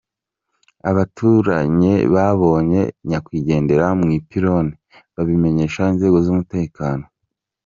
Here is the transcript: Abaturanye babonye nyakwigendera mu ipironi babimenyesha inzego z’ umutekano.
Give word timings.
Abaturanye 0.89 1.93
babonye 2.13 2.81
nyakwigendera 3.07 3.85
mu 3.99 4.07
ipironi 4.17 4.73
babimenyesha 5.15 5.81
inzego 5.93 6.17
z’ 6.25 6.27
umutekano. 6.33 7.05